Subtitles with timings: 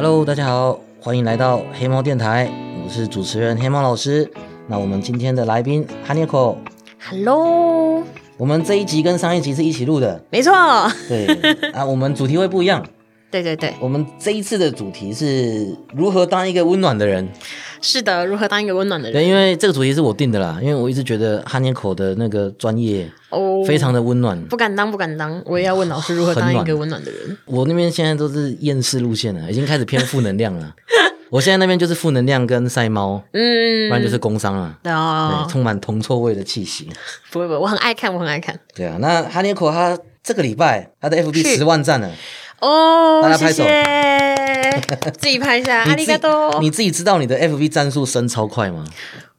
[0.00, 2.48] Hello，大家好，欢迎来到黑猫电台，
[2.84, 4.30] 我是主持人黑猫老师。
[4.68, 6.56] 那我们今天的来宾哈尼口
[7.10, 8.04] ，Hello，
[8.36, 10.52] 我们这一集跟上一集是一起录的，没错，
[11.08, 11.26] 对
[11.74, 12.86] 啊，我们主题会不一样。
[13.28, 17.28] 对对对，我们这一次的主题是如何当一个温暖的人。
[17.80, 19.22] 是的，如何当一个温暖的人？
[19.22, 24.40] 对，因为这个主题是我定的啦，因为我一直觉得哈尼口的那个专业哦，非常的温暖。
[24.46, 27.36] 不敢当，不敢当，我也要问老师如何当一个温暖的人。
[27.46, 30.74] 我那边现在都是厌世路线了，已经开始偏负能量了。
[31.30, 34.78] 我现在那边就是负能量跟晒猫，嗯不，然就是工伤了。
[34.84, 36.88] 哦对，，充满铜臭味的气息。
[37.30, 38.58] 不会不会，我很爱看，我很爱看。
[38.74, 42.10] 对啊，那哈尼口他这个礼拜他的 FB 十万赞了，
[42.60, 44.27] 哦，大家拍手谢，
[45.18, 46.58] 自己拍一下，阿里嘎多。
[46.60, 48.84] 你自己知道你的 FB 战术升超快吗？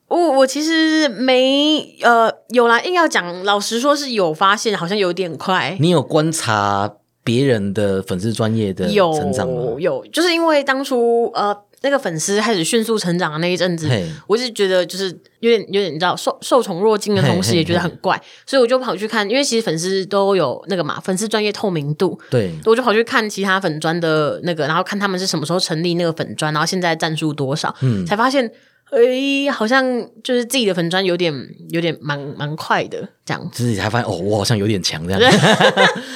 [0.07, 5.77] 我我其实没呃有啦，硬要讲，老实说是有发现，好像有点快。
[5.79, 6.91] 你有观察
[7.23, 9.75] 别人的粉丝专业的成长吗？
[9.77, 15.05] 有，就是因为当初呃那个粉丝开始迅速成长的那一阵子嘿，我是觉得就是
[15.39, 22.19] 有点有点你知道受受宠若惊的同时也觉得很怪，所以我就跑去看，因为其实粉丝都有那个嘛粉丝专业透明度。
[22.29, 28.51] 对，我就跑去看其他粉砖的那个，然后看他们是什么时候成立那个粉砖，然后现在赞数多少，嗯才发现，
[28.91, 29.83] 诶，好像
[30.23, 31.33] 就是自己的粉砖有点
[31.69, 33.49] 有点蛮蛮快的这样。
[33.53, 35.21] 自己才发现哦，我好像有点强这样。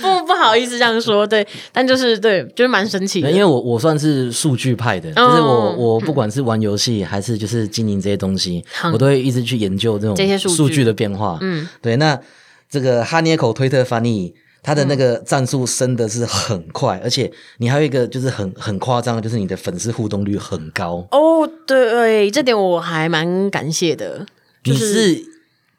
[0.44, 3.31] 好意思这样说，对，但就是对，就是蛮神奇的。
[3.31, 11.38] 因为我我算是数据派的，哦就是我我不管是玩游戏还是就是经营这些东西，我都会一直去研究这种这些数据的变化。
[11.41, 12.19] 嗯，对，那
[12.69, 14.33] 这个哈尼口推特翻译。
[14.66, 21.05] 他的那个战术升的是很快，而且你还有一个就是很很夸张，就是你的粉丝互动率很高。
[21.11, 24.25] 哦，对，这点我还蛮感谢的。
[24.63, 25.22] 就你是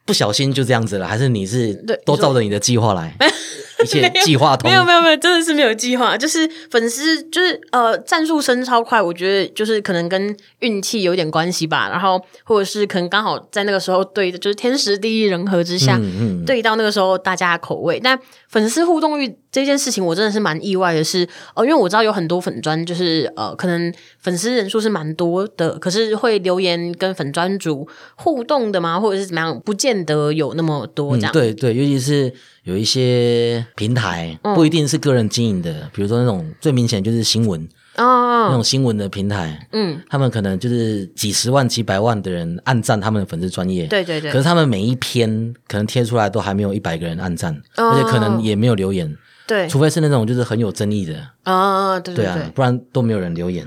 [0.05, 1.73] 不小心就这样子了，还是你是
[2.05, 3.17] 都照着你的计划来，
[3.83, 4.77] 一切计划通没？
[4.77, 18.01] 有没有没有，真的是没有计划，就是粉丝就是呃战术升超快，我觉得就是可能跟运气有点关系吧，然后或者是可能刚好在那个时候对的，就是天时地利人和之下，嗯嗯，对到那个时候大家的口味。
[18.03, 18.19] 但
[18.55, 31.33] 粉丝互动率这件事情，我真的是蛮意外的是，呃，因为我知道有很多粉砖就是呃，可能粉丝人数是蛮多的，可是会留言跟粉砖主互动的吗，或者是怎么样，不见得有那么多嗯这样。
[31.33, 32.33] 对对，尤其是
[32.63, 34.55] 有一些平台嗯。
[34.55, 44.33] 不一定是个人经营的，比如说那种最明显就是新闻那哦，种新闻的平台，嗯，他们可能就是几十万、几百万的人按赞他们的粉丝专业，对对对。
[44.33, 47.91] 可，是他们每一篇可能贴出来都还没有一百个人按赞，哦。
[47.91, 49.17] 而且可能也没有留言，
[49.47, 53.67] 对，除非是那种就是很有争议的，啊，对对啊，对，不然都没有人留言。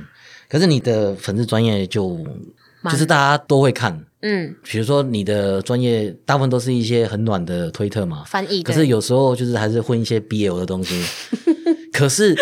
[0.50, 2.18] 可是你的粉丝专业就
[2.84, 11.02] 就是大家都会看，嗯，比如说你的专业大部分都是一些很暖的推特嘛，翻译，可是对有时候就是还是混一些 BL 的东西。
[11.92, 12.36] 可是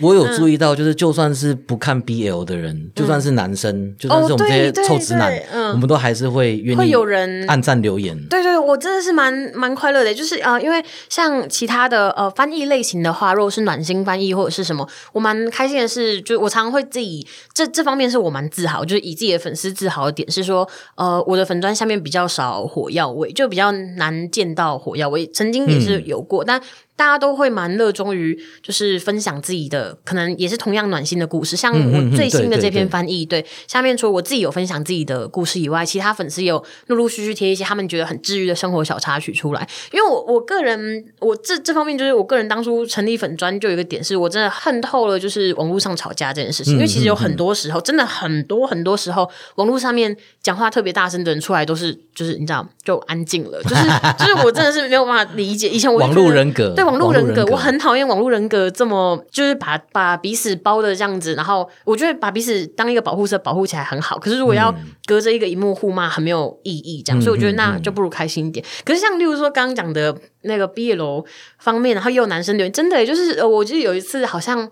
[0.00, 5.32] 我有注意到，就是就算是不看 BL 的人，就算是男生，就算是我们这些臭直男
[5.72, 8.18] 我们都还是会愿意会意有人按赞留言。
[8.28, 20.66] 对对，我真的是蛮蛮快乐的，就是呃，因为像其他的呃翻译类型的话，如果是暖心翻译或者是什么，我蛮开心的是，就我常常会自己这这方面是我蛮自豪，就是以自己的粉丝自豪的点是说，
[20.96, 26.60] 呃，我的粉砖下面比较少火药味，就比较难见到火药味，曾经也是有过，但。
[26.94, 31.56] 大家都会蛮热衷于，就是分享自己的，可能也是同样暖心的故事。
[31.56, 39.66] 像我最新的这篇翻译，对下面除了我自己有分享自己的故事以外，其他粉丝也有陆陆续续贴一些他们觉得很治愈的生活小插曲出来。
[39.90, 46.74] 因为我我个人，我这这方面就是我个人当初成立粉专就有一个点是我真的恨透了，就是网络上吵架这件事情。
[46.74, 53.82] 因为其实有很多时候，真的很多很多时候，网络上面讲话特别大声的人出来都是就是你知道就安静了，就是
[54.18, 55.68] 就是我真的是没有办法理解。
[55.68, 64.74] 以前我网络人格，对网络人格，我很很讨厌网络人格这么就是把把彼此包的这样子，然后我觉得把彼此当一个保护色保护起来很好，可是如果要
[65.06, 68.64] 隔着一个荧幕互骂，很没有意义，这样，嗯所以我觉得那就不如开心一点。
[68.84, 71.24] 可是像例如说刚刚讲的那个毕业楼
[71.58, 74.70] 方面，然后也有男生留言，真的就是呃，我记得有一次好像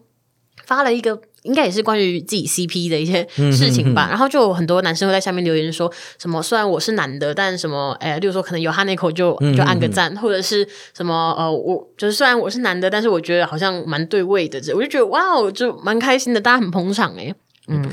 [0.66, 1.20] 发了一个。
[1.42, 10.66] 应该也是关于自己 CP 的一些事情吧，然后就有很多男生会在下面留言说什么，虽然我是男的，但什么，哎，例如说可能有他那口就就按个赞，或者是
[10.96, 17.34] 什么，呃，我就是虽然我是男的，但是我觉得好像蛮对味的，这我就觉得哇哦，就蛮开心的，大家很捧场哎，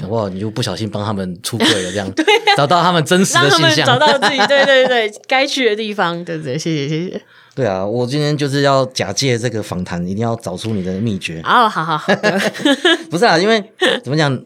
[0.01, 2.25] 搞不好你就不小心帮他们出柜了，这样 对
[2.57, 3.85] 找到他们真实让他们的形象。
[3.93, 6.57] 找到自己对对对该去的地方，对不对？
[6.57, 7.21] 谢谢谢谢。
[7.57, 11.41] 对啊，我今天就是要假借这个访谈，一定要找出你的秘诀。
[11.43, 12.13] 哦，好好好，
[13.09, 13.63] 不是啊，因为
[14.03, 14.39] 怎么讲，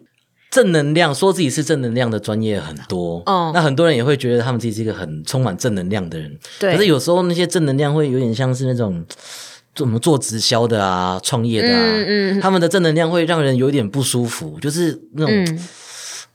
[0.50, 3.52] 正能量说自己是正能量的专业很多，哦。
[3.54, 6.40] 那很多人也会觉得他们自己是一个很充满正能量的人。
[6.58, 6.72] 对。
[6.74, 9.06] 可是有时候那些正能量会有点像是那种
[9.76, 12.40] 怎么做直销的啊、创业的啊，嗯嗯。
[12.40, 15.68] 他们的正能量会让人有点不舒服，就是那种嗯，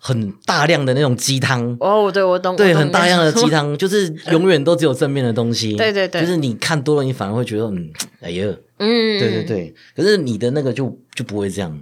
[0.06, 1.76] 很大量的那种鸡汤。
[1.80, 5.74] 哦，对我懂，对，很大量的鸡汤， 就是永远都只有正面的东西。
[5.74, 8.46] 对对对就是你看多了，你反而会觉得，嗯，哎呀，
[8.78, 9.74] 嗯，对对对。
[9.96, 11.76] 可是你的那个就就不会这样。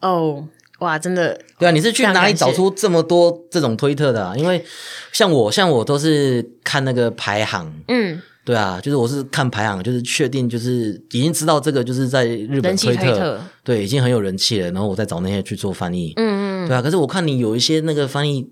[0.00, 0.44] 哦，
[0.80, 4.34] 哇，真的，对啊，你是去哪里找出这么多这种推特的、啊？
[4.36, 4.64] 因为
[5.12, 16.82] 像我，像我都是看那个排行，嗯，对啊，就是我是看排行，就是确定就是已经知道这个就是在日本推特对，已经很有人气了，然后我再找那些去做翻译，嗯嗯，对啊。
[16.82, 18.50] 可是我看你有一些那个翻译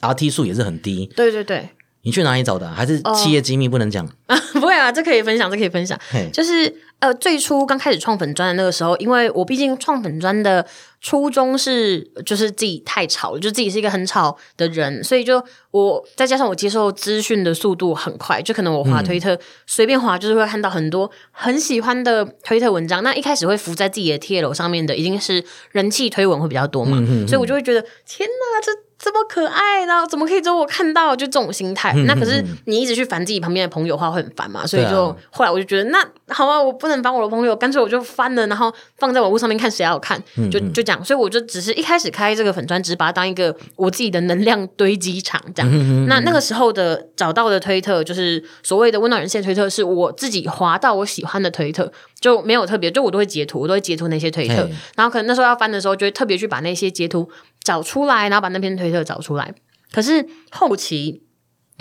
[0.00, 1.70] RT 数也是很低，对对对，
[2.04, 4.06] 你去哪里找的啊、还是哦企业机密不能讲？
[4.54, 5.98] 不会啊，这可以分享，这可以分享。
[6.32, 10.64] 就是呃，最初刚开始创粉砖的那个时候，因为我毕竟创粉砖的
[11.00, 23.02] 初衷是就是自己太吵了，就自己是一个很吵的人，所以就我再加上我接受资讯的速度很快，就可能我滑推特、随便滑，就是会看到很多很喜欢的推特文章。
[23.02, 28.72] 那一开始会浮在自己的贴楼上面的，一定是人气推文会比较多嘛，所以我就会觉得天哪，这。
[29.04, 31.14] 这么可爱，然后怎么可以只有我看到？
[31.14, 31.92] 就这种心态。
[32.06, 34.66] 那可是你一直去烦自己旁边的朋友的话，会很烦嘛。
[34.66, 35.98] 所以就后来我就觉得，那
[36.28, 40.18] 好啊，我不能烦我的朋友，干脆我就翻了，然后放在网络上面看谁要看，
[40.50, 41.04] 就就这样。
[41.04, 46.06] 所以我就只是一开始开这个粉砖，只是把它当一个我自己的能量堆积场这样。
[46.06, 54.66] 那那个时候的找到的推特，就是所谓的温暖人线推特，是我自己滑到我喜欢的推特，就没有特别，就我都会截图，我都会截图那些推特，
[54.96, 57.28] 然后可能那时候要翻的时候，就会特别去把那些截图
[57.64, 59.52] 找出来，然后把那篇推特找出来。
[59.90, 61.23] 可是后期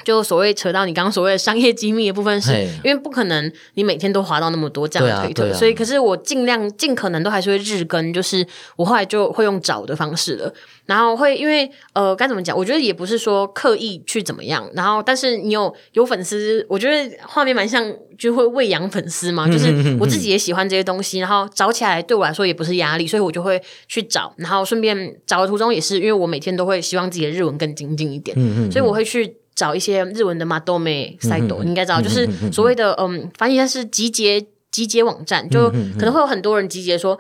[0.04, 8.46] 就所谓扯到你刚刚所谓的商业机密的部分是，嘿因为不可能你每天都划到那么多这样的推特，啊啊所以可是我尽量尽可能都还是会日更，就是
[8.76, 10.54] 我后来就会用找的方式了，
[10.88, 19.68] 然后会因为呃该怎么讲，我觉得也不是说刻意去怎么样，然后但是你有有粉丝，我觉得画面蛮像就会喂养粉丝嘛，就是
[20.02, 28.36] 我自己也喜欢这些东西，然后找起来对我来说也不是压力，所以我就会去找，然后顺便找的途中也是因为我每天都会希望自己的日文更精进一点，
[28.70, 29.38] 所以我会去。
[29.56, 37.20] 找一些日文的马多美赛斗，你应该知道，就是所谓的嗯，翻译它是集结集结网站，就可能会有很多人集结说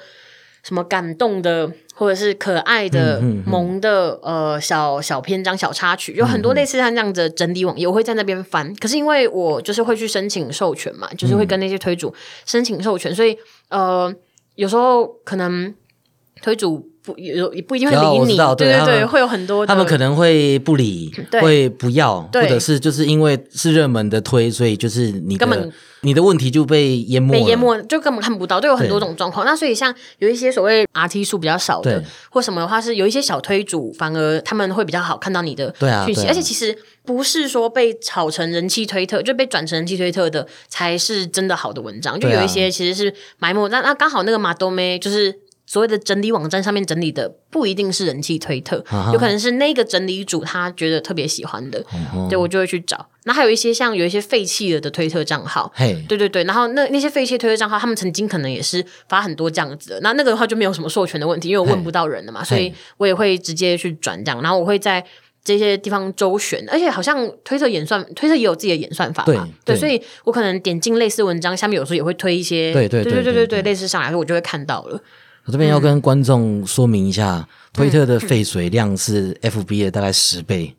[0.64, 8.74] 什么感动的，或者是可爱的、萌的呃小小篇章、小插曲，有很多类似像这样子的整理网页，我会在那边翻。
[8.76, 12.14] 可是因为我就是会去申请授权嘛，就是会跟那些推主
[12.46, 13.38] 申请授权，所以
[13.70, 14.14] 呃
[14.56, 15.74] 有时候可能
[16.42, 16.90] 推主。
[17.06, 25.70] 不有也不一定会理你，对对，对会有很多他们可能会不理，会不要，或者是就是因为是热门的推，所以就是你根本
[26.04, 29.46] 你的问题就被淹没了，被淹没，就根本看不到，就有很多种状况。
[29.46, 35.76] 那所以像有一些所谓 RT 数比较少的，或什么的话，是有一些小推主，反而他们会比较好看到你的
[36.06, 43.68] 讯息，对啊而且其实不是说被炒成人气推特，就被转成人气推特的才是真的好的文章，就有一些其实是埋没。
[43.68, 45.43] 那那刚好那个马多梅就是。
[45.74, 51.84] 所谓的整理网站上面整理的不一定是人气推特，啊有可能是那个整理主他觉得特别喜欢的，
[52.14, 53.10] 哦对我就会去找。
[53.24, 55.74] 那还有一些像有一些废弃了的推特账号，
[56.08, 65.04] 对对对，然后那那些废弃推特账号，他们曾经可能也是发很多这样子的，那那个的话就没有什么授权的问题，因为我问不到人了嘛，所以我也会直接去转这样，然后我会在
[65.44, 75.02] 这些地方周旋，而且好像推特演算，推特也有自己的演算法嘛，对对所以我可能点进类似文章，下面有时候也会推一些，对对对对对对对类似上来，说我就会看到了，
[75.46, 80.76] 我这边要跟观众说明一下，嗯推特的废水量是 FB 的大概十倍。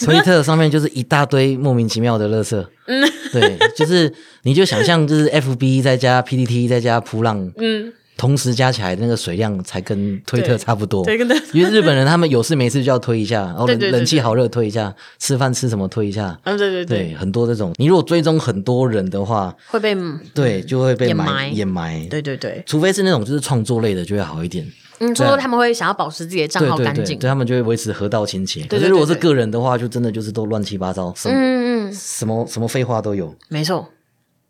[0.00, 2.66] 推特上面就是一大堆莫名其妙的垃圾。
[2.86, 4.12] 嗯，对，就是
[4.42, 11.04] 你就想象就是 FB 再加 PPT 再加扑浪，嗯，同时加起来那个水量才跟推特差不多。
[11.04, 16.38] 对跟因为日本人他们有事没事就要推一下，然 后对对对冷气好热推一下，吃饭吃什么推一下。
[16.44, 19.96] 嗯，对对对，很多这种，你如果追踪很多人的话，会被，
[20.32, 22.08] 对，就会被埋掩埋掩埋。
[22.08, 24.66] 对对对，除非是那种就是创作类的，就会好一点。
[25.00, 28.60] 嗯，说说他们会想要保持自己的账号干净，对他们就会维持河道清洁。
[28.60, 33.34] 对对可是如果是个人的话，就真的就是都乱七八糟，什么什么废话都有。
[33.48, 33.88] 没错，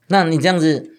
[0.09, 0.94] 那你这样子，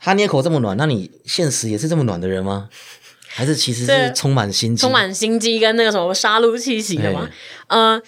[0.00, 2.68] 哈捏口这么暖，那你现实也是这么暖的人吗？
[3.32, 4.80] 还是其实是充满心机？
[4.80, 7.30] 充满心机跟那个什么杀戮气息的嘛嘿，
[7.68, 8.02] 嗯，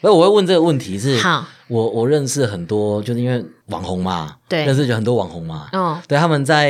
[0.00, 4.64] 所以我会问这个问题是，好，我我认识很多，就是因为网红嘛，对。
[4.64, 6.68] 认识很多网红嘛，哦，对，他们在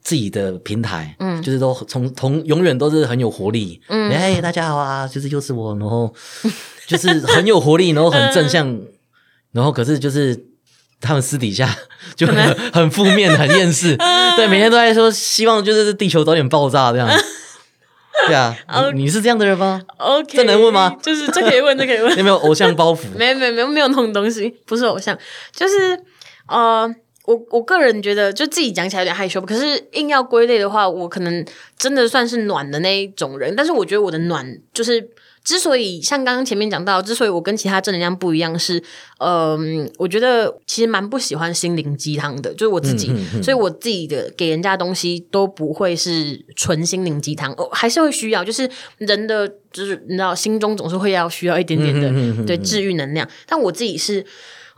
[0.00, 6.10] 自己的平台，嗯，就是都从从永远都是很有活力，嗯，哎，大家好啊，就是又是我，然后
[6.86, 8.80] 就是很有活力，然后很 正向，
[9.52, 10.34] 然后可是就是
[11.00, 11.68] 他们私底下
[12.14, 12.36] 就很
[12.72, 13.96] 很负面、很厌世，
[14.36, 17.08] 对，每天都在说希望就是地球早点爆炸这样。
[18.26, 18.54] 对啊，
[18.92, 22.14] 你你是这样的人吗？OK，这能问吗就是这可以问，这可以问。
[22.18, 23.04] 有没有偶像包袱？
[23.16, 25.16] 没有没有没有那种东西，不是偶像，
[25.56, 25.98] 就是
[26.46, 26.86] 呃，
[27.24, 29.40] 我我个人觉得，就自己讲起来有点害羞。
[29.40, 31.42] 可是硬要归类的话，我可能
[31.78, 33.56] 真的算是暖的那一种人。
[33.56, 35.08] 但是我觉得我的暖，就是
[35.42, 38.82] 之所以像刚刚前面讲到，之所以我跟其他正能量不一样，是
[39.18, 48.68] 嗯，我觉得其实蛮不喜欢心灵鸡汤的，就是我自己，所以我自己的给人家东西都不会是纯心灵鸡汤，哦，还是会需要，就是
[48.98, 53.28] 人的就是你知道，心中总是会要需要一点点的对治愈能量。
[53.46, 54.24] 但我自己是。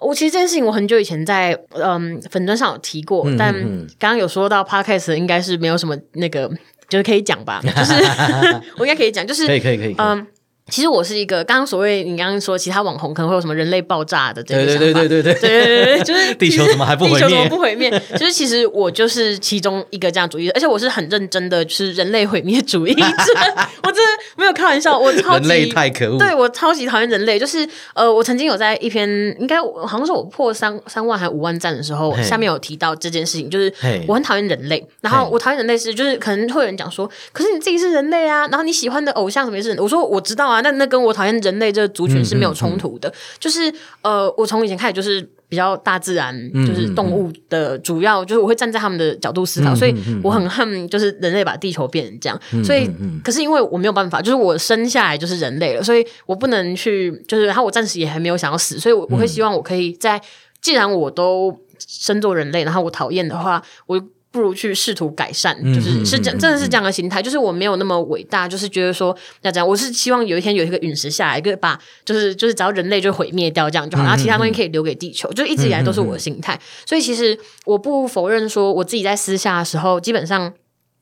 [0.04, 3.54] 我其实这件事情，我很久以前在嗯粉砖上有提过，但
[4.00, 6.50] 刚刚有说到 podcast 应该是没有什么那个，
[6.88, 7.94] 就是可以讲吧，就是
[8.78, 10.26] 我应该可以讲，就是可以可以可以，嗯。
[10.70, 17.18] 其实我是一个刚刚所谓你刚刚说其他网红可能会有什么人类爆炸的这个想法，对对对对对对对，就是 地球怎么还不毁灭？
[17.18, 17.90] 地球怎么不毁灭？
[18.16, 23.02] 就是其实我就是其中一个这样主义，而且我是很认真的，就是人类毁灭主义者。
[23.82, 27.38] 我真的没有开玩笑，我超级太可恶，对我超级讨厌人类。
[27.38, 29.08] 就是呃，我曾经有在一篇
[29.40, 33.72] 应该好像是我破三三万还五万赞的时候，下面有提到这件事情，就是
[34.06, 34.86] 我很讨厌人类。
[35.00, 39.78] 然后我讨厌人类是就是可能会有人讲说，可是你自己是人类啊，然后你喜欢的偶像什么是？
[39.80, 40.61] 我说我知道啊。
[40.62, 46.34] 那那跟我讨厌人类这个族群是没有冲突的，就是呃，我从以前开始就是比较大自然，
[46.66, 52.88] 就是动物的主要，就是我会站在他们的角度思考，所以我很恨就是人类把地球变成这样，所以
[53.22, 60.20] 可是因为我没有办法，就是我生下来就是人类了，所以我不能去，就是然后我暂时也还没有想要死，所以我我会希望我可以在
[60.60, 64.02] 既然我都生做人类，然后我讨厌的话，我。
[64.32, 76.58] 不如去试图改善，就是是这真的是这样的心态，就是我没有那么伟大，就是觉得说要这样，我是希望有一天有一个陨石下来，一个把就是就是只要人类就毁灭掉这样就好，然后其他东西可以留给地球，就一直以来都是我的心态。
[76.86, 80.52] 所以其实我不否认说，我自己在私下的时候，基本上。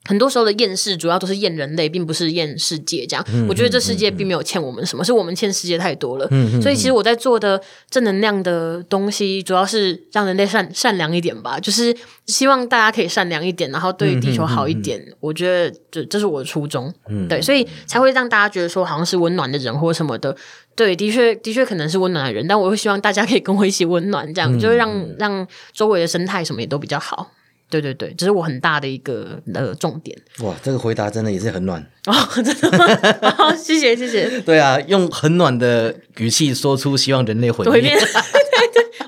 [0.05, 3.05] 很多时候的厌世，主要都是厌人类，并不是厌世界。
[3.05, 6.27] 这样，我觉得这世界并没有欠我们什么，是我们欠世界太多了。
[6.61, 14.99] 所以，其实我在做的正能量的东西，主要是让人类善善良一点吧，就是希望大家可以善良一点，然后对地球好一点。
[15.19, 16.91] 我觉得这这是我的初衷。
[17.29, 20.35] 对，所以才会让大家觉得说，好像是温暖的人或什么的。
[20.75, 24.89] 对，的确，的确可能是温暖的人，但我会希望大家可以跟我一起温暖，这样就会让
[25.19, 27.31] 让周围的生态什么也都比较好。
[27.71, 30.15] 对对对，这是我很大的一个呃重点。
[30.43, 33.55] 哇，这个回答真的也是很暖哦， 真的吗？
[33.55, 34.29] 谢谢谢谢。
[34.41, 37.97] 对啊，用很暖的语气说出希望人类毁灭。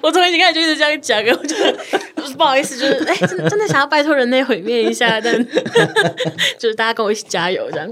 [0.01, 1.77] 我从以前开始就一直这样讲，我觉得
[2.37, 5.33] 不好意思，就是哎，真的真的想要拜托人类毁灭一下，但
[6.57, 7.89] 就是大家跟我一起加油这样。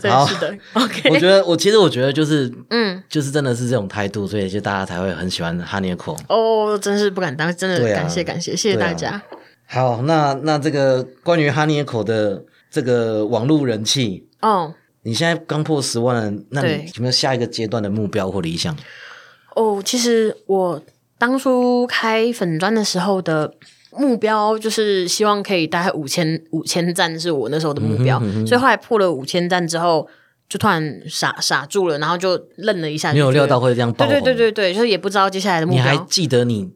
[0.00, 1.08] 真是的，OK。
[1.10, 6.14] 我觉得我其实我觉得就是嗯，就是真的是这种态度，所以就大家才会很喜欢哈尼口。
[6.28, 9.22] 哦，真是不敢当，真的感谢感谢，谢谢大家。
[9.70, 18.74] 好，那那这个关于哈尼口的这个网络人气哦，你现在刚破十万了，那你有没有下一个阶段的目标或理想？
[19.54, 20.82] 哦，其实我
[21.18, 23.52] 当初开粉砖的时候的
[23.90, 28.18] 目标就是希望可以大概五千五千赞，是我那时候的目标。
[28.46, 30.08] 所以后来破了五千赞之后，
[30.48, 33.12] 就突然傻傻住了，然后就愣了一下。
[33.12, 35.82] 没有料到会这样爆对对对对对，就是也不知道接下来的目标。
[35.82, 36.70] 你还记得你？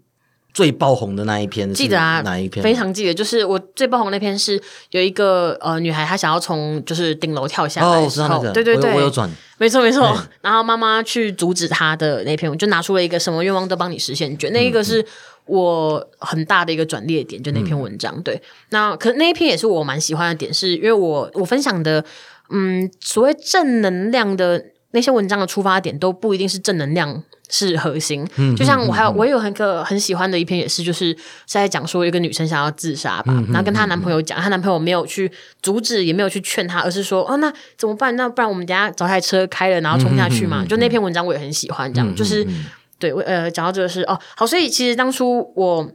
[0.54, 2.62] 最爆红的那一篇，记得啊，哪一篇？
[2.62, 10.14] 非常记得，就是我最爆红那篇是有一个呃女孩，她想要从就是顶楼跳下来，哦，我知道那个，对对对，我有转，没错没错。
[10.42, 15.04] 然后妈妈去阻止她的那篇，我就拿出了一个什么愿望都帮你实现卷，那一个是
[15.46, 18.22] 我很大的一个转捩点，就那篇文章。
[18.22, 18.40] 对，
[18.70, 22.04] 那可那一篇也是我蛮喜欢的点，是因为我我分享的
[22.50, 27.22] 嗯所谓正能量的那些文章的出发点都不一定是正能量。
[27.54, 31.18] 是核心，就像我还有我有很个很喜欢的一篇，也是就是是
[31.48, 35.30] 在讲说一个女生想要自杀吧，然后跟她男朋友讲，她男朋友没有去
[35.60, 38.16] 阻止，也没有去劝她，而是说哦那怎么办？
[38.16, 40.64] 那不然我们等下找台车开了，然后冲下去嘛。
[40.64, 42.46] 就那篇文章我也很喜欢，这样就是
[42.98, 45.92] 对，呃，讲到这个是哦好，所以其实当初我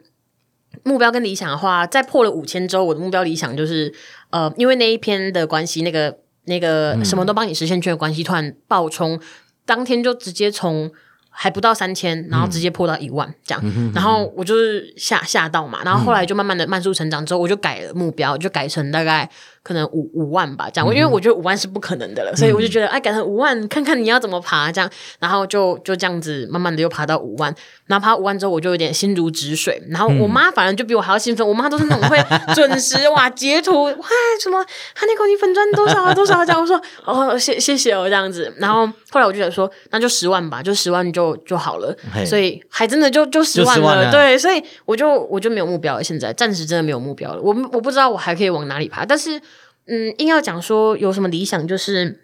[0.83, 3.91] 目标跟理想的话，在破了五千周，我的目标理想就是
[4.29, 9.19] 呃，因为那一篇的关系，那个那个什么都帮你实现券的关系，突然爆冲，
[9.65, 10.91] 当天就直接从。
[11.39, 13.63] 还不到三千，然后直接破到一万这样，
[13.93, 19.29] 然后我就是吓吓到嘛，然后后来就慢慢的慢速成长之后，我就改了目标，就改成大概。
[19.67, 27.53] 可能五五万吧，这样，因为我觉得五万是不可能的了，所以我就觉得，哎，改成五万，看看你要怎么爬，这样，然后就就这样子，慢慢的又爬到五万，
[27.85, 32.17] 然后爬五万之后，我就有点心如止水，然后我妈反而就比我还要兴奋，我妈都是那种会
[32.55, 33.93] 准时哇截图哇
[34.41, 34.63] 什么，
[34.95, 41.93] 他那口你粉赚多少多少这样，我说哦谢谢谢哦这样子，然后后来我就想说，那就十万吧，就十万就就好了，
[42.25, 49.41] 所以还真的就就十万了，对，所以我就我就没有目标了，现在暂时真的没有目标了，我我不知道我还可以往哪里爬，但是。
[49.87, 52.21] 嗯，硬要讲说有什么理想，就是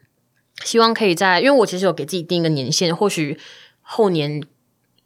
[0.64, 3.40] 希望可以在，因为我其实有给自己定一个年限，或许
[3.82, 4.42] 后年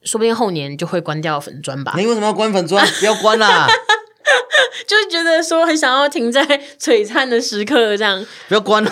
[0.04, 1.94] 说不定后年就会关掉粉砖吧。
[1.98, 2.86] 你为什么要关粉砖？
[3.00, 3.68] 不要关啦！
[4.86, 6.46] 就是觉得说很想要停在
[6.80, 8.92] 璀璨的时刻，这样不要关啦！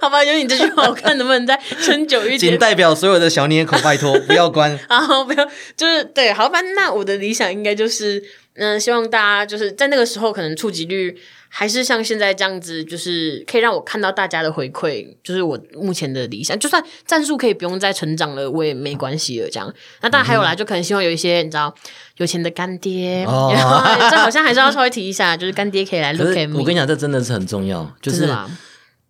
[0.00, 2.38] 好吧，有你这句话，我看能不能再撑久一点。
[2.38, 4.78] 仅代表所有的小捏口，拜托不要关。
[4.88, 6.60] 好，不要，就是对，好吧。
[6.74, 8.22] 那我的理想应该就是，
[8.56, 11.16] 嗯，希望大家就是在那个时候，可能触及率
[11.48, 16.58] 还是像现在这样子，就是可以让我看到大家的回馈，就是我目前的理想。
[16.58, 19.48] 就算战术可以不用再成长了，我也没关系了。
[19.50, 21.74] 这样，那当然还有啦，就可能希望有一些你知道
[22.18, 23.24] 有钱的干爹，
[24.10, 26.58] 这好像还是要稍微提一下，就是干爹可以来 look at me。
[26.58, 28.28] 我跟你讲，这真的是很重要，就是。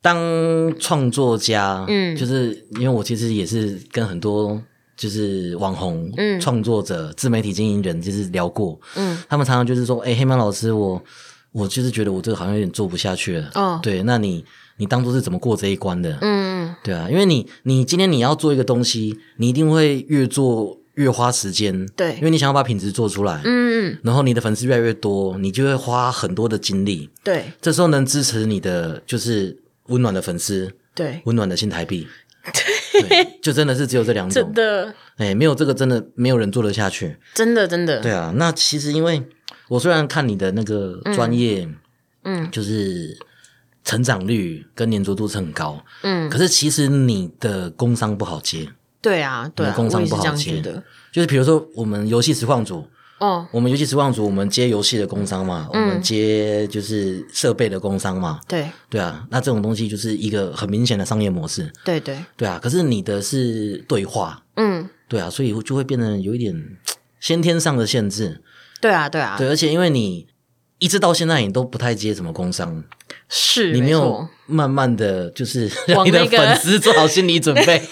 [0.05, 0.19] 当
[0.79, 4.61] 创作家，嗯，就是因为我其实也是跟很多
[4.97, 11.03] 就是网红、创作者、自媒体经营人就是聊过，嗯，他们常常就是说，哎，黑猫老师，我
[11.53, 14.45] 我就是觉得我这个好像有点做不下去了，哦，对，那你
[14.77, 16.19] 你当初是怎么过这一关的？
[16.21, 29.59] 嗯，对啊，因为你你今天你要做一个东西，你一定会越做越花时间，对，因为你想要把品质做出来，嗯，然后你的粉丝越来越多，你就会花很多的精力，对，这时候能支持你的就是。
[29.89, 32.09] 温暖的粉丝，对，温暖的新台币，
[33.09, 38.33] 对，就真的是只有这两种，真的，哎，没有这个真的没有人做得下去，真的真的，对啊。
[38.37, 39.23] 那其实因为
[39.69, 41.69] 我虽然看你的那个专业，
[42.23, 43.19] 嗯，就是
[43.85, 48.69] 成长率跟粘着度是很高，嗯，可是其实你的工商不好接，
[49.01, 50.61] 对啊，对，工商不好接。
[50.61, 50.83] 的，
[51.13, 52.87] 就是比如说我们游戏实况组。
[53.25, 58.39] 哦，我们尤其实况组，我们接游戏的工商嘛，我们接就是设备的工商嘛。
[58.47, 61.73] 对对啊，那这种东西就是一个很明显的商业模式。
[61.83, 66.55] 对对对啊，可是你的是对话，嗯，对啊，所以就会变得有一点
[67.19, 68.43] 先天上的限制。
[68.83, 70.27] 对啊对啊，对，而且因为你
[70.79, 72.85] 一直到现在你都不太接什么工商，
[73.31, 77.65] 是你没有慢慢的就是让你的粉丝做好心理准备。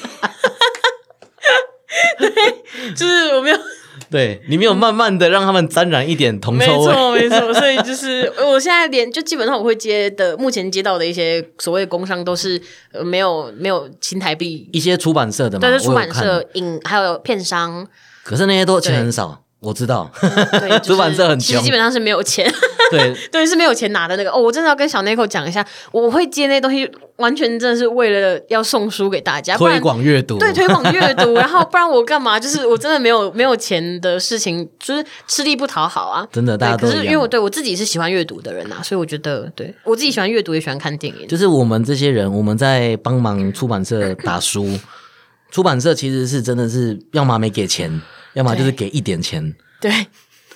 [2.19, 2.31] 对，
[2.95, 3.59] 就是我没有。
[4.13, 12.61] 对你没有慢慢的让他们沾染一点铜臭味，没错没错，所以就是我现在连就基本上我会接的，目前接到的一些所谓工商都是
[12.93, 17.89] 呃没有没有新台币，一些出版社的嘛，对，出版社、影还有片商，
[18.23, 19.43] 可是那些都钱很少。
[19.63, 20.11] 我知道，
[20.83, 22.53] 出版 社很其实基本上是没有钱，
[22.91, 24.31] 对 对，是没有钱拿的那个。
[24.31, 31.35] 哦，我真的要跟小 Nico 讲一下，我会接那东西，完全真的是为了要送书给大家，推广阅读，对，推广阅读。
[31.39, 32.41] 然后不然我干嘛？
[32.41, 36.27] 就是我真的没有没有钱的事情，就是吃力不讨好啊。
[36.33, 41.29] 真的，大家可是因为我对我自己是喜欢阅读的人呐，所以我觉得对我自己喜欢阅读，也喜欢看电影。
[41.29, 44.69] 就是我们这些人，我们在帮忙出版社打书，
[45.53, 48.03] 出版社其实是真的是要么没给钱，
[48.35, 49.91] 要么就是给一点钱，对。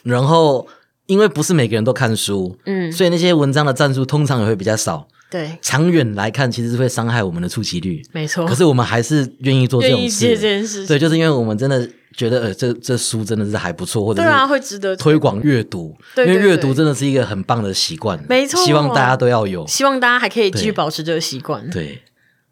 [0.02, 0.66] 然后，
[1.06, 5.08] 因为不是每个人都看书，嗯，所以那些文章的赞数通常也会比较少。
[5.28, 8.00] 对，长远来看，其实是会伤害我们的触及率。
[8.12, 8.46] 没错。
[8.46, 10.28] 可是我们还是愿意做这种事。
[10.28, 10.86] 这件事。
[10.86, 11.84] 对，就是因为我们真的
[12.16, 15.96] 觉得，呃，这这书真的是还不错，或者对啊，会值得推广阅读。
[16.18, 18.24] 因为阅读真的是一个很棒的习惯。
[18.28, 18.64] 没错。
[18.64, 19.66] 希望大家都要有。
[19.66, 21.68] 希望大家还可以继续保持这个习惯。
[21.70, 22.02] 对。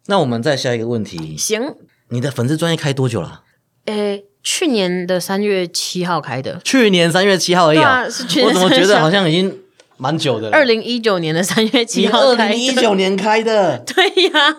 [0.07, 1.37] 那我们再下一个问题。
[1.37, 1.73] 行。
[2.09, 3.43] 你的粉丝专业开多久了？
[3.85, 4.25] 诶。
[4.45, 8.03] 去年的三月七号开的，去年三月七号而已啊！
[8.05, 9.59] 我怎么觉得好像已经
[9.97, 10.51] 蛮久的？
[10.51, 14.57] 二零一九年的三月七号，二零一九年开的， 对呀。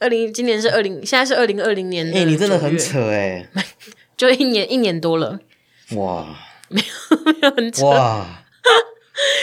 [0.00, 2.12] 二零今年是二零，现在是二零二零年。
[2.12, 3.48] 哎，你真的很扯哎！
[4.16, 5.38] 就一年一年多了，
[5.94, 6.26] 哇，
[6.68, 8.26] 没有没有很扯哇，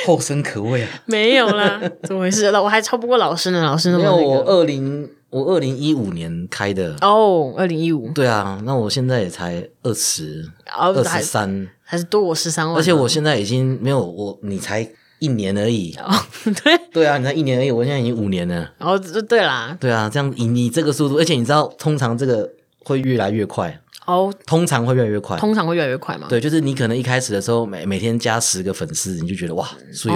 [0.05, 0.89] 后生可畏啊！
[1.05, 2.51] 没有啦，怎么回事？
[2.51, 4.17] 我还超不过老师呢，老师那么那个。
[4.17, 5.09] 我二零。
[5.33, 12.75] 我二零一五年开的哦，二零一五对啊，那我现在也才二十二十三，还是多我十三万。
[12.77, 15.95] 而且我现在已经没有我，你才一年而已。
[15.95, 16.13] 哦，
[16.63, 18.71] 对对啊，你才一年而已，我现在已经五年了。
[18.77, 18.95] 哦，
[19.27, 22.47] 对啦，对啊，这样以你这个速度，而且你知道，通常这个
[22.83, 26.27] 会越来越快哦，通常会越来越快，通常会越来越快嘛。
[26.29, 30.15] 对，就是你可能一开始的时候，每每天加十个粉丝，你就觉得哇，所以。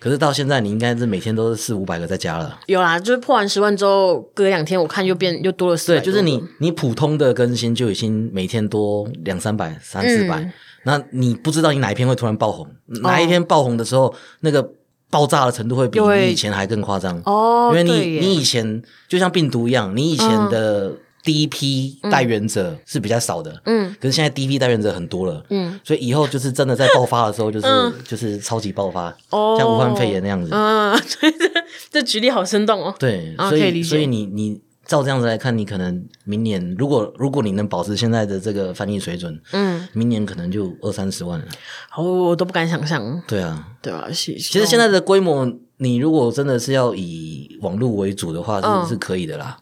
[0.00, 2.58] 可是到现在，你应该是每天都是四五百个在加了。
[2.66, 5.92] 有啦，就是破完十万之后，隔两天我看又变又多了四。
[5.92, 10.50] 对，就是你你普通的更新就已经每天多两三百、三四百。
[10.84, 12.66] 那你不知道你哪一篇会突然爆红，
[13.02, 14.70] 哪一篇爆红的时候，那个
[15.10, 17.72] 爆炸的程度会比你以前还更夸张哦。
[17.72, 20.92] 因为你你以前就像病毒一样，你以前的。
[21.28, 31.50] 第一批代言者是比较少的，嗯，可是现在第一批代言者很多了，嗯，所以以后就是真的在爆发的时候，就是就是超级爆发，哦，像武汉肺炎那样子，嗯，所以这
[31.90, 41.44] 这举例好生动哦，对，所以所以你你照这样子来看，你可能明年如果如果你能保持现在的这个翻译水准，嗯，明年可能就二三十万了，
[41.90, 49.58] 好，我都不敢想象，对啊，对啊，其实现在的规模，你如果真的是要以网络为主的话，是是可以的啦。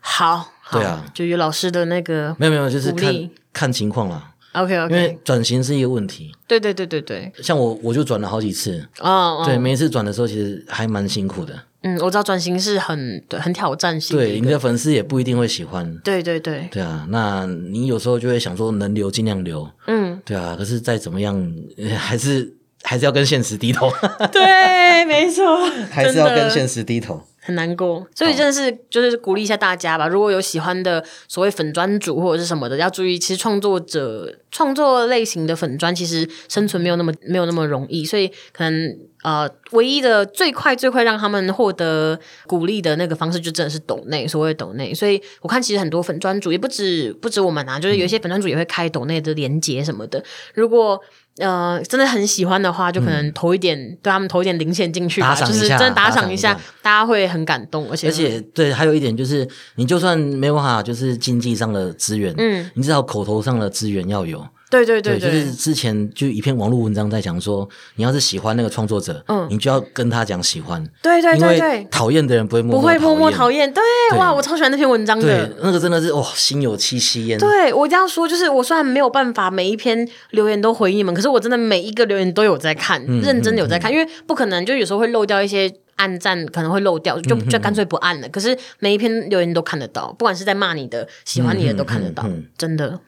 [0.00, 1.04] 好对啊。
[1.14, 6.32] 就于老师的那个没有没有，就是看看情况啦，OK OK，因为转型是一个问题。
[6.46, 9.42] 对对对对对，像我我就转了好几次，哦，哦。
[9.44, 11.54] 对，每一次转的时候其实还蛮辛苦的。
[11.82, 15.96] 嗯，我知道转型是很对很挑战性对，你的粉丝也不一定会喜欢。
[15.98, 21.36] 对对对，对啊，那你有时候就会想说能留尽量留，嗯，对啊，可是再怎么样，
[21.78, 22.52] 呃 还是
[22.82, 23.88] 还是要跟现实低头，
[24.32, 25.44] 对，没错，
[25.90, 27.22] 还是要跟现实低头。
[27.46, 30.08] 很难过，所以真的是就是鼓励一下大家吧。
[30.08, 44.92] 如果有喜欢的所谓粉砖主或者是什么的，要注意，其实创作者创作类型的粉砖其实生存没有那么没有那么容易，所以可能呃，唯一的最快最快让他们获得鼓励的那个方式，就真的是抖内，所谓抖内。
[44.92, 50.20] 所以我看其实很多粉砖主也不止不止我们啊，就是有一些粉砖主也会开抖内的连接什么的。
[50.54, 51.00] 如果
[51.38, 56.52] 呃，真的很喜欢的话，就可能投一点，对他们投一点零钱进去就是真的打打赏一下。
[56.52, 64.46] 赏一下，大家会很感动，而且而且对，还有一点就是，你就算没办法，就是经济上的资源，嗯，你至少口头上的资源要有。
[64.68, 73.60] 对对对就是之前就一篇网络文章在讲说，你要是喜欢那个创作者，嗯你就要跟他讲喜欢，对对对对，讨厌的人不会默不会默默讨厌。
[73.60, 77.38] 厌，对对哇，我超喜欢那篇文章对的。，那个真的是哇，心有戚戚焉。
[77.38, 88.28] 对，我一定要说，就是我虽然没有办法每一篇留言都回应你们，可是我真的每一个留言都有在看，嗯认真的有在看，因为不可能就有时候会漏掉一些按赞，可能会漏掉，就嗯就干脆不按了。
[88.30, 92.98] 可是每一篇留言都看得到，不管是在骂你的、喜欢你的都看得到，嗯嗯嗯真的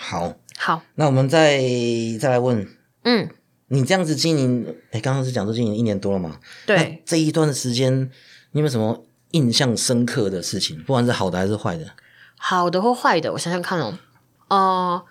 [0.00, 0.82] 好，好。
[0.96, 1.62] 那我们再
[2.20, 2.68] 再来问，
[3.04, 3.30] 嗯，
[3.68, 6.38] 你这样子经营，哎，刚刚是讲说经营一年多了嘛？
[6.66, 8.10] 对，那这一段时间，
[8.52, 10.78] 你有没有什么印象深刻的事情？
[10.82, 11.86] 不管是好的还是坏的？
[12.36, 13.98] 好的或坏的，我想想看哦。
[14.48, 15.02] 呃，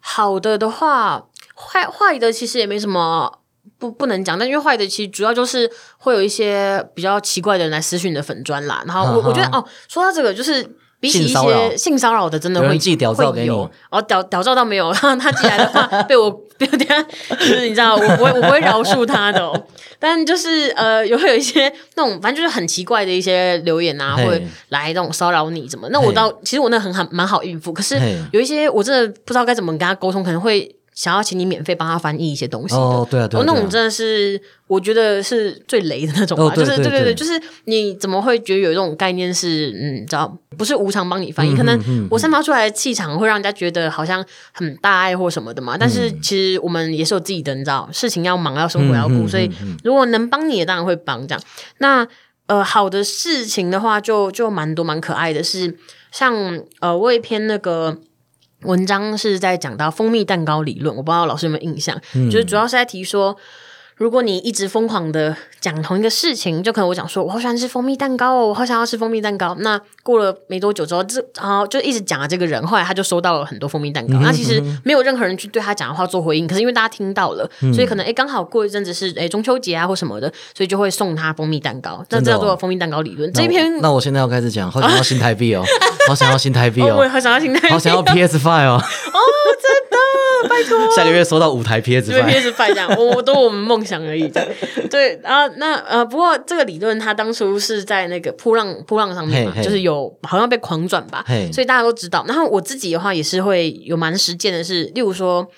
[0.00, 3.40] 好的的话，坏坏的其实也没什么
[3.78, 8.82] 不不能讲，但因为坏的其实主要就是会有一些比较奇怪的人来私讯你的粉砖啦。
[8.86, 10.76] 然后我我觉得哦，说到这个就是。
[11.00, 13.50] 比起一些性骚扰的，真的会有人寄屌照给你。
[13.50, 13.70] 会有。
[13.90, 17.02] 哦，屌屌照倒没有， 他寄来的话被我被我等一下
[17.36, 19.66] 就是你知道，我不会我不会饶恕他的、哦。
[20.00, 25.88] 但就是呃，也会有一些那种反正就是很奇怪的一些留言啊，会来那种骚扰你怎么？
[25.90, 26.12] 那我嘿。
[26.14, 27.96] 倒其实我那很很蛮好应付，可是
[28.32, 32.80] 有一些我真的不知道该怎么跟他沟通，可能会想要请你免费帮他翻译一些东西的。
[32.80, 36.52] 哦，对啊，对啊，那种真的是，我觉得是最雷的那种吧。
[36.56, 45.76] 就是对对对就是你怎么会觉得有一种概念是，嗯，知道不是无偿帮你翻译，嗯可能我散发出来的气场会让人家觉得好像很大爱或什么的嘛。
[45.78, 49.48] 但嗯是其实我们也是有自己的，你知道，事情要忙，要生活要顾，所以
[49.84, 51.40] 如果能帮你的，当然会帮这样。
[51.78, 52.04] 那
[52.48, 55.76] 呃，好的事情的话就，就蛮多蛮可爱的是，
[56.10, 57.98] 像呃，我有一篇那个。
[58.62, 63.36] 文章是在讲到蜂蜜蛋糕理论，我不知道老师有没有印象，就是主要是在提说，
[63.98, 69.56] 如果你一直疯狂的讲同一个事情，就可能我讲说，我好喜欢吃蜂蜜蛋糕哦，我好想要吃蜂蜜蛋糕。
[69.58, 74.16] 那过了没多久之后，这然后就一直讲啊这个人，后来他就收到了很多蜂蜜蛋糕。
[74.20, 82.04] 那其实没有任何人去对他讲的话做回应，可是因为大家听到了，所以可能诶刚好过一阵子是诶中秋节啊或什么的，所以就会送他蜂蜜蛋糕。
[82.08, 83.32] 这叫做蜂蜜蛋糕理论。
[83.32, 85.64] 这篇那我现在要开始讲，好想要新台币哦，
[86.06, 89.18] 好想要新台币哦， 我哦，好想要听他，好想要 PS Five 哦， 哦
[89.60, 90.78] 真的拜托。
[90.94, 94.28] 下个月收到五台 PS 因为 Five，PS Five 这样，我我都我们梦想而已。
[94.28, 94.48] 这样
[94.90, 102.24] 对，然后那呃，不过这个理论它当初是在那个扑浪扑浪上面嘛，就是有好像被狂转吧，所以大家都知道。
[102.28, 105.48] 然后我自己的话也是会有蛮实践的是，例如说。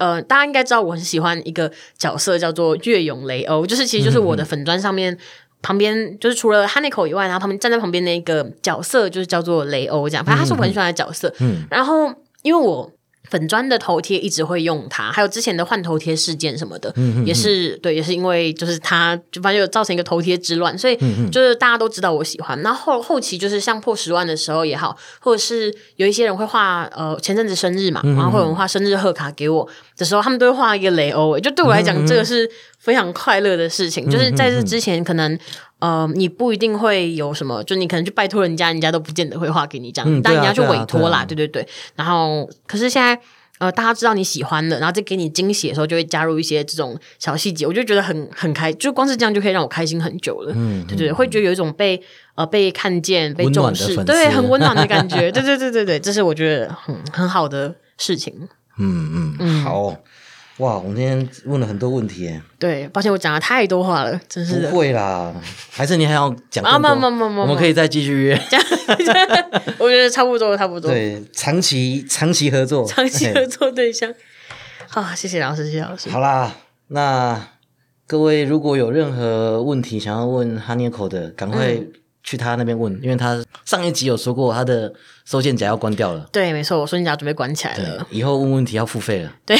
[0.00, 5.18] 呃，大家应该知道我很喜欢一个角色叫做岳勇雷欧，就是其实就是我的粉砖上面
[5.60, 11.34] 旁边，就是除了 Haneko 以外，然后旁边站在旁边那个角色就是叫做雷欧这样，反正他是我很喜欢的角色。
[11.40, 12.88] 嗯然后因为我
[13.28, 16.92] 粉砖的头贴一直会用它，还有之前的换头贴事件什么的，
[17.24, 20.96] 也是对，也是因为就是它就反正有造成一个头贴之乱，所以
[21.30, 22.60] 就是大家都知道我喜欢。
[22.62, 32.50] 然后后后期就是像破十万的时候也好，或者是有一些人会画呃前阵子生日嘛，然后会有人画生日贺卡给我的时候，他们都会画一个雷欧，就对我来讲这个是
[32.88, 34.08] 非常快乐的事情。
[34.08, 35.38] 就是在这之前可能。
[35.80, 41.68] 呃，你不一定会有什么，就你可能去拜托人家，人家都不见得会画给你这样，但你要去委托啦，对对对对。
[41.94, 43.16] 然后，可是现在
[43.58, 50.52] 呃，大家知道你喜欢的，然后再给你惊喜的时候，就会加入一些这种小细节，我就觉得很很开，就光是这样就可以让我开心很久了。
[50.56, 52.02] 嗯，对对，会觉得有一种被
[52.34, 55.30] 呃被看见、被重视，对，很温暖的感觉。
[55.30, 58.34] 对对对对对，这是我觉得很很好的事情。
[58.80, 59.94] 嗯嗯嗯，好
[60.58, 64.72] 哇，我们今天问了很多问题耶，对，抱歉我讲了太多话了，真是的不的。
[64.72, 65.32] 会啦，
[65.70, 66.94] 还是你还要讲啊，更多？
[66.96, 68.40] 没没没没，我们可以再继续约，
[69.78, 70.90] 我觉得差不多，差不多。
[70.90, 74.12] 对，长期长期合作，长期合作对象。
[74.88, 76.10] 好，谢谢老师，谢谢老师。
[76.10, 76.56] 好啦，
[76.88, 77.40] 那
[78.08, 81.78] 各位如果有任何问题想要问哈涅口的，赶快
[82.28, 84.92] 去他那边问，因为他上一集有说过他的
[85.24, 86.28] 收件夹要关掉了。
[86.30, 88.06] 对，没错，我收件夹准备关起来了。
[88.10, 89.32] 以后问问题要付费了。
[89.46, 89.56] 对，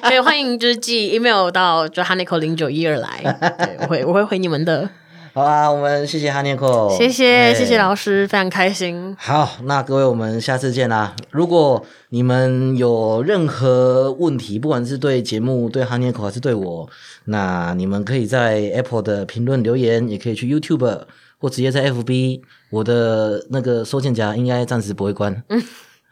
[0.00, 3.20] 可以欢迎就是寄 email 到就 Haniko 零九一二来，
[3.60, 4.88] 对，我会我会回你们的。
[5.34, 9.14] 好啊，我们谢谢哈尼克，谢谢谢谢老师，非常开心。
[9.18, 11.14] 好，那各位我们下次见啦。
[11.30, 16.88] 如果你们有任何问题，不管是对节目、对哈尼克还是对我，
[17.26, 21.04] 那你们可以在 Apple 的评论留言，也可以去 YouTube
[21.38, 22.40] 或直接在 FB。
[22.70, 25.62] 我的那个收件夹应该暂时不会关，嗯，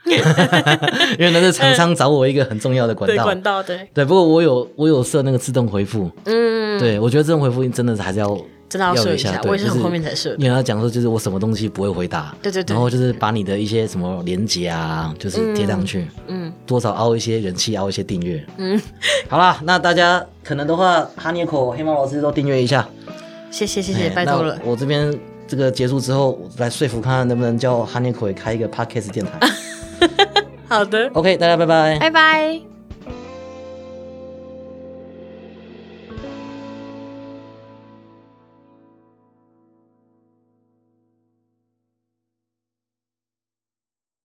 [1.19, 4.05] 因为那是厂商找我一个很重要的管道，管道对对。
[4.05, 8.39] 不过我有我有设那个自动回复，嗯，对我觉得自动回复真的是还是要。
[8.67, 10.35] 真的要设一下，我也是很后面才设。
[10.37, 18.81] 因为他讲说，就是我什么东西不会回答，对对对，然后就是把你的一些什么连接啊，就是贴上去，嗯，多少凹一些人气，凹一些订阅，嗯，
[19.29, 22.89] 好啦，那大家可能的话，哈尼口黑猫老师都订阅一下，
[23.55, 24.59] 谢谢谢谢，拜托了。
[24.65, 29.39] 我这边这个结束之后，来说服看看能不能叫哈尼口也开一个 podcast 电台。
[30.69, 32.74] 好的，OK，大家拜拜，拜拜。